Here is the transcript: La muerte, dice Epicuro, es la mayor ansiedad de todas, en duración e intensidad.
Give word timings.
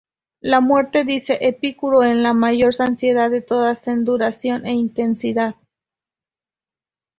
La 0.39 0.61
muerte, 0.61 1.03
dice 1.03 1.37
Epicuro, 1.41 2.01
es 2.01 2.15
la 2.15 2.33
mayor 2.33 2.73
ansiedad 2.79 3.29
de 3.29 3.41
todas, 3.43 3.87
en 3.87 4.03
duración 4.03 4.65
e 4.65 4.71
intensidad. 4.73 5.53